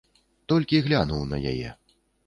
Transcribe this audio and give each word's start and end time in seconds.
Толькі 0.53 0.81
глянуў 0.87 1.21
на 1.35 1.45
яе. 1.55 1.69